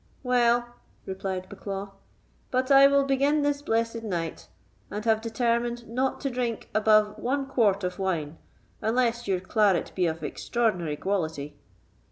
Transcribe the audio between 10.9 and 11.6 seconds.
quality."